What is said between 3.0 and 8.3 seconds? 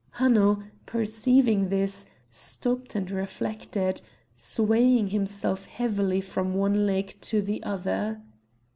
reflected, swaying himself heavily from one leg to the other.